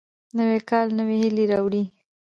نوی 0.37 0.59
کال 0.69 0.87
نوې 0.97 1.15
هیلې 1.21 1.45
راوړي 1.51 1.83